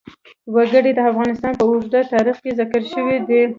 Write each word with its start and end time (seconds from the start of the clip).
وګړي 0.55 0.91
د 0.95 0.99
افغانستان 1.11 1.53
په 1.59 1.63
اوږده 1.69 2.01
تاریخ 2.13 2.37
کې 2.43 2.51
ذکر 2.59 2.81
شوی 2.93 3.17
دی. 3.27 3.41